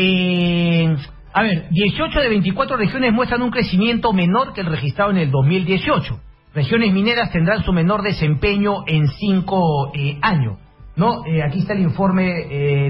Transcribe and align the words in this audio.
Eh, 0.00 0.96
a 1.32 1.42
ver, 1.42 1.68
18 1.70 2.20
de 2.20 2.28
24 2.28 2.76
regiones 2.76 3.12
muestran 3.12 3.42
un 3.42 3.50
crecimiento 3.50 4.12
menor 4.12 4.52
que 4.52 4.60
el 4.60 4.66
registrado 4.66 5.10
en 5.10 5.18
el 5.18 5.30
2018. 5.30 6.20
Regiones 6.54 6.92
mineras 6.92 7.30
tendrán 7.30 7.62
su 7.64 7.72
menor 7.72 8.02
desempeño 8.02 8.84
en 8.86 9.08
cinco 9.08 9.92
eh, 9.94 10.18
años. 10.22 10.58
¿no? 10.96 11.24
Eh, 11.26 11.42
aquí 11.42 11.60
está 11.60 11.74
el 11.74 11.80
informe 11.80 12.24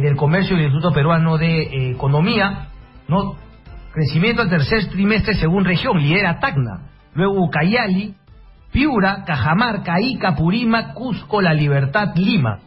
del 0.01 0.17
Comercio 0.17 0.57
del 0.57 0.67
Instituto 0.67 0.95
Peruano 0.95 1.37
de 1.37 1.91
Economía. 1.91 2.69
¿no? 3.09 3.37
Crecimiento 3.93 4.43
al 4.43 4.51
tercer 4.51 4.89
trimestre 4.89 5.35
según 5.35 5.65
región, 5.65 5.99
lidera 5.99 6.39
Tacna. 6.39 6.91
Luego 7.15 7.43
Ucayali, 7.45 8.15
Piura, 8.73 9.25
Cajamarca, 9.27 10.01
Ica, 10.01 10.35
Purima, 10.35 10.95
Cusco, 10.95 11.41
La 11.41 11.53
Libertad, 11.53 12.15
Lima. 12.15 12.61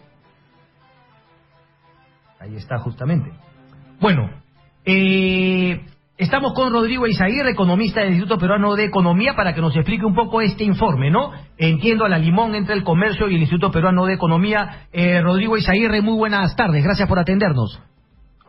Ahí 2.39 2.55
está 2.55 2.79
justamente. 2.79 3.31
Bueno, 4.01 4.31
eh, 4.83 5.79
estamos 6.17 6.53
con 6.55 6.73
Rodrigo 6.73 7.05
Izaguirre, 7.05 7.51
economista 7.51 8.01
del 8.01 8.13
Instituto 8.13 8.39
Peruano 8.39 8.73
de 8.73 8.85
Economía, 8.85 9.35
para 9.35 9.53
que 9.53 9.61
nos 9.61 9.75
explique 9.75 10.03
un 10.03 10.15
poco 10.15 10.41
este 10.41 10.63
informe, 10.63 11.11
¿no? 11.11 11.31
Entiendo 11.55 12.05
a 12.05 12.09
la 12.09 12.17
limón 12.17 12.55
entre 12.55 12.73
el 12.73 12.83
comercio 12.83 13.29
y 13.29 13.35
el 13.35 13.41
Instituto 13.41 13.69
Peruano 13.69 14.07
de 14.07 14.15
Economía. 14.15 14.87
Eh, 14.91 15.21
Rodrigo 15.21 15.55
Izaguirre, 15.55 16.01
muy 16.01 16.17
buenas 16.17 16.55
tardes, 16.55 16.83
gracias 16.83 17.07
por 17.07 17.19
atendernos. 17.19 17.79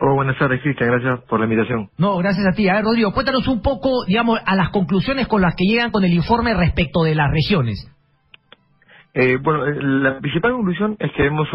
Oh, 0.00 0.14
buenas 0.14 0.38
tardes, 0.38 0.62
Cristian. 0.62 0.90
Gracias 0.90 1.28
por 1.28 1.38
la 1.38 1.44
invitación. 1.44 1.90
No, 1.98 2.16
gracias 2.16 2.46
a 2.46 2.56
ti. 2.56 2.66
A 2.70 2.76
ver, 2.76 2.84
Rodrigo, 2.84 3.12
cuéntanos 3.12 3.46
un 3.46 3.60
poco, 3.60 4.06
digamos, 4.06 4.40
a 4.46 4.56
las 4.56 4.70
conclusiones 4.70 5.28
con 5.28 5.42
las 5.42 5.54
que 5.54 5.64
llegan 5.66 5.90
con 5.90 6.02
el 6.02 6.14
informe 6.14 6.54
respecto 6.54 7.02
de 7.02 7.14
las 7.14 7.30
regiones. 7.30 7.86
Eh, 9.12 9.36
bueno, 9.36 9.66
eh, 9.66 9.76
la 9.82 10.18
principal 10.18 10.52
conclusión 10.52 10.96
es 10.98 11.12
que 11.14 11.24
vemos 11.24 11.46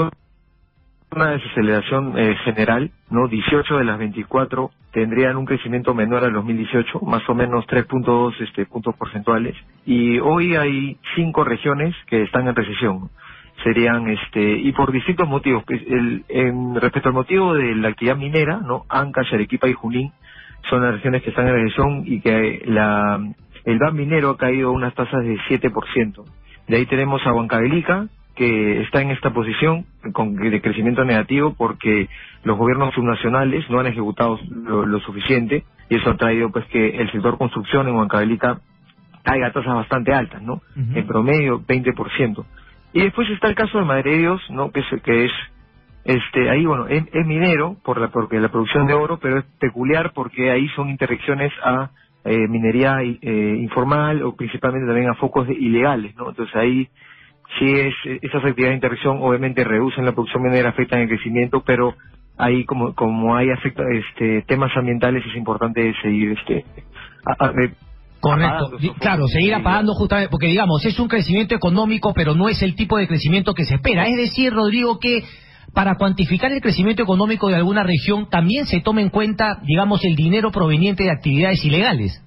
una 1.11 1.31
desaceleración 1.31 2.17
eh, 2.17 2.35
general, 2.43 2.91
¿no? 3.09 3.27
18 3.27 3.77
de 3.77 3.85
las 3.85 3.97
24 3.97 4.71
tendrían 4.91 5.37
un 5.37 5.45
crecimiento 5.45 5.93
menor 5.93 6.23
al 6.23 6.33
2018, 6.33 6.99
más 7.01 7.27
o 7.29 7.35
menos 7.35 7.65
3.2 7.67 8.33
este, 8.41 8.65
puntos 8.65 8.95
porcentuales. 8.95 9.55
Y 9.85 10.19
hoy 10.19 10.55
hay 10.55 10.97
cinco 11.15 11.43
regiones 11.43 11.95
que 12.07 12.23
están 12.23 12.47
en 12.47 12.55
recesión. 12.55 13.09
Serían, 13.63 14.07
este, 14.09 14.57
y 14.57 14.71
por 14.73 14.91
distintos 14.91 15.27
motivos. 15.27 15.63
El, 15.69 16.23
en, 16.29 16.75
respecto 16.75 17.09
al 17.09 17.15
motivo 17.15 17.53
de 17.53 17.75
la 17.75 17.89
actividad 17.89 18.17
minera, 18.17 18.57
¿no? 18.57 18.85
Ancash, 18.89 19.33
Arequipa 19.33 19.67
y 19.67 19.73
Junín 19.73 20.11
son 20.69 20.83
las 20.83 20.93
regiones 20.93 21.23
que 21.23 21.29
están 21.29 21.47
en 21.47 21.53
recesión 21.53 22.03
y 22.05 22.19
que 22.19 22.63
la, 22.65 23.19
el 23.65 23.79
VAM 23.79 23.95
minero 23.95 24.31
ha 24.31 24.37
caído 24.37 24.69
a 24.69 24.71
unas 24.71 24.93
tasas 24.93 25.23
de 25.23 25.37
7%. 25.49 26.23
De 26.67 26.77
ahí 26.77 26.85
tenemos 26.85 27.25
a 27.25 27.33
Huancavelica, 27.33 28.07
que 28.35 28.81
está 28.81 29.01
en 29.01 29.11
esta 29.11 29.31
posición 29.31 29.85
con, 30.11 30.35
de 30.35 30.61
crecimiento 30.61 31.03
negativo 31.03 31.53
porque 31.57 32.09
los 32.43 32.57
gobiernos 32.57 32.93
subnacionales 32.93 33.69
no 33.69 33.79
han 33.79 33.87
ejecutado 33.87 34.39
lo, 34.49 34.99
suficiente 35.01 35.63
y 35.89 35.95
eso 35.95 36.09
ha 36.09 36.17
traído 36.17 36.49
pues 36.51 36.65
que 36.65 36.97
el 36.97 37.11
sector 37.11 37.37
construcción 37.37 37.87
en 37.87 37.95
Huancavelica 37.95 38.59
caiga 39.23 39.47
a 39.47 39.51
tasas 39.51 39.75
bastante 39.75 40.13
altas, 40.13 40.41
¿no? 40.41 40.61
En 40.75 41.05
promedio 41.05 41.61
20%. 41.61 42.45
Y 42.93 43.01
después 43.01 43.29
está 43.29 43.47
el 43.47 43.55
caso 43.55 43.77
de 43.77 43.85
Madre 43.85 44.11
de 44.11 44.17
Dios, 44.19 44.41
¿no? 44.49 44.71
Que 44.71 44.79
es, 44.79 45.01
que 45.03 45.25
es 45.25 45.31
este 46.05 46.49
ahí 46.49 46.65
bueno 46.65 46.87
es, 46.87 47.03
minero 47.25 47.75
por 47.83 47.99
la 47.99 48.09
porque 48.09 48.39
la 48.39 48.49
producción 48.49 48.87
de 48.87 48.93
oro, 48.93 49.19
pero 49.19 49.39
es 49.39 49.45
peculiar 49.59 50.13
porque 50.13 50.51
ahí 50.51 50.67
son 50.69 50.89
interacciones 50.89 51.51
a 51.63 51.91
eh, 52.23 52.47
minería 52.47 53.01
eh, 53.01 53.57
informal 53.59 54.23
o 54.23 54.35
principalmente 54.35 54.87
también 54.87 55.09
a 55.09 55.15
focos 55.15 55.49
ilegales, 55.49 56.15
¿no? 56.15 56.29
Entonces 56.29 56.55
ahí 56.55 56.89
sí 57.59 57.71
es, 57.71 57.93
esas 58.21 58.43
actividades 58.43 58.71
de 58.71 58.75
intervención 58.75 59.17
obviamente 59.21 59.63
reducen 59.63 60.05
la 60.05 60.11
producción 60.11 60.43
minera, 60.43 60.69
afectan 60.69 61.01
el 61.01 61.07
crecimiento, 61.07 61.63
pero 61.65 61.95
ahí 62.37 62.65
como 62.65 62.93
como 62.93 63.35
hay 63.35 63.49
afecta, 63.49 63.83
este 63.91 64.43
temas 64.43 64.71
ambientales 64.75 65.23
es 65.25 65.35
importante 65.35 65.93
seguir 66.01 66.37
este 66.37 66.65
Correcto, 68.19 68.71
claro, 68.99 69.27
seguir 69.27 69.53
apagando 69.53 69.93
justamente, 69.93 70.29
porque 70.31 70.47
digamos, 70.47 70.83
es 70.85 70.99
un 70.99 71.07
crecimiento 71.07 71.53
económico, 71.53 72.13
pero 72.15 72.33
no 72.33 72.49
es 72.49 72.63
el 72.63 72.75
tipo 72.75 72.97
de 72.97 73.07
crecimiento 73.07 73.53
que 73.53 73.63
se 73.63 73.75
espera. 73.75 74.07
Es 74.07 74.17
decir, 74.17 74.51
Rodrigo, 74.51 74.99
que 74.99 75.23
para 75.73 75.95
cuantificar 75.95 76.51
el 76.51 76.61
crecimiento 76.61 77.03
económico 77.03 77.47
de 77.47 77.55
alguna 77.55 77.83
región 77.83 78.27
también 78.27 78.65
se 78.65 78.81
toma 78.81 79.01
en 79.01 79.09
cuenta, 79.09 79.59
digamos, 79.63 80.03
el 80.03 80.15
dinero 80.15 80.51
proveniente 80.51 81.03
de 81.03 81.11
actividades 81.11 81.63
ilegales. 81.63 82.23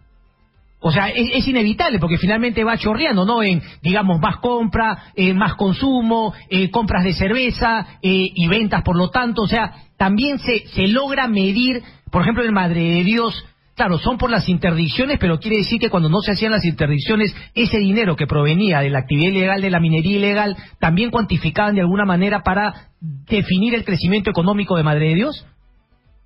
O 0.82 0.90
sea, 0.90 1.08
es, 1.08 1.46
inevitable 1.46 1.98
porque 1.98 2.16
finalmente 2.16 2.64
va 2.64 2.78
chorreando, 2.78 3.26
¿no? 3.26 3.42
En, 3.42 3.60
digamos, 3.82 4.18
más 4.18 4.38
compra, 4.38 5.12
eh, 5.14 5.34
más 5.34 5.54
consumo, 5.54 6.32
eh, 6.48 6.70
compras 6.70 7.04
de 7.04 7.12
cerveza 7.12 7.98
eh, 8.02 8.30
y 8.34 8.48
ventas, 8.48 8.82
por 8.82 8.96
lo 8.96 9.10
tanto, 9.10 9.42
o 9.42 9.46
sea, 9.46 9.72
también 9.98 10.38
se, 10.38 10.66
se 10.68 10.88
logra 10.88 11.28
medir, 11.28 11.82
por 12.10 12.22
ejemplo, 12.22 12.42
en 12.44 12.54
Madre 12.54 12.80
de 12.80 13.04
Dios, 13.04 13.44
claro, 13.76 13.98
son 13.98 14.16
por 14.16 14.30
las 14.30 14.48
interdicciones, 14.48 15.18
pero 15.18 15.38
quiere 15.38 15.58
decir 15.58 15.78
que 15.80 15.90
cuando 15.90 16.08
no 16.08 16.20
se 16.20 16.32
hacían 16.32 16.52
las 16.52 16.64
interdicciones, 16.64 17.34
ese 17.54 17.78
dinero 17.78 18.16
que 18.16 18.26
provenía 18.26 18.80
de 18.80 18.88
la 18.88 19.00
actividad 19.00 19.32
ilegal, 19.32 19.60
de 19.60 19.70
la 19.70 19.80
minería 19.80 20.16
ilegal, 20.16 20.56
también 20.78 21.10
cuantificaban 21.10 21.74
de 21.74 21.82
alguna 21.82 22.06
manera 22.06 22.40
para 22.42 22.90
definir 23.00 23.74
el 23.74 23.84
crecimiento 23.84 24.30
económico 24.30 24.76
de 24.76 24.82
Madre 24.82 25.08
de 25.08 25.14
Dios. 25.14 25.46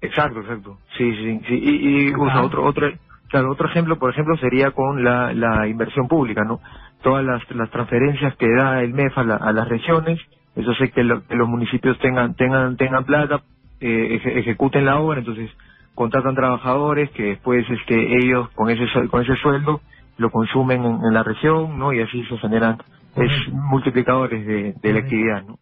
Exacto, 0.00 0.40
exacto. 0.40 0.78
Sí, 0.96 1.10
sí, 1.12 1.40
sí. 1.48 1.54
Y, 1.54 2.08
y 2.08 2.12
otro, 2.14 2.66
otro, 2.66 2.92
Claro, 3.34 3.50
otro 3.50 3.68
ejemplo, 3.68 3.98
por 3.98 4.12
ejemplo, 4.12 4.36
sería 4.36 4.70
con 4.70 5.02
la, 5.02 5.32
la 5.32 5.66
inversión 5.66 6.06
pública, 6.06 6.44
¿no? 6.44 6.60
Todas 7.02 7.24
las, 7.24 7.42
las 7.50 7.68
transferencias 7.68 8.36
que 8.36 8.46
da 8.48 8.80
el 8.80 8.94
MEF 8.94 9.18
a, 9.18 9.24
las 9.24 9.68
regiones, 9.68 10.20
eso 10.54 10.72
sé 10.74 10.92
que, 10.92 11.02
los 11.02 11.48
municipios 11.48 11.98
tengan 11.98 12.36
tengan 12.36 12.76
tengan 12.76 13.02
plata, 13.02 13.42
eh, 13.80 14.20
ejecuten 14.24 14.84
la 14.84 15.00
obra, 15.00 15.18
entonces 15.18 15.50
contratan 15.96 16.36
trabajadores 16.36 17.10
que 17.10 17.24
después 17.24 17.68
este 17.68 18.18
ellos 18.18 18.50
con 18.50 18.70
ese 18.70 18.86
con 19.08 19.22
ese 19.22 19.34
sueldo 19.34 19.80
lo 20.16 20.30
consumen 20.30 20.84
en, 20.84 21.12
la 21.12 21.24
región, 21.24 21.76
¿no? 21.76 21.92
Y 21.92 22.02
así 22.02 22.22
se 22.26 22.38
generan 22.38 22.78
es 23.16 23.32
multiplicadores 23.52 24.46
de, 24.46 24.74
de 24.80 24.92
la 24.92 25.00
actividad, 25.00 25.42
¿no? 25.42 25.58